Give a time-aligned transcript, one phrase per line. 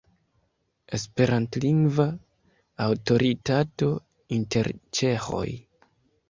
[0.97, 2.05] Esperantlingva
[2.87, 3.91] aŭtoritato
[4.39, 5.47] inter ĉeĥoj.